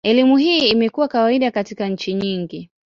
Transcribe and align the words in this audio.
Elimu 0.03 0.37
hii 0.37 0.69
imekuwa 0.69 1.07
kawaida 1.07 1.51
katika 1.51 1.87
nchi 1.87 2.13
nyingi. 2.13 2.69